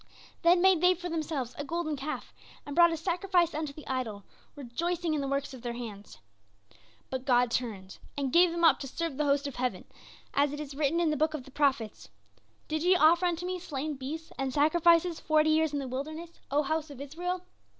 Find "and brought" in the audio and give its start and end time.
2.65-2.91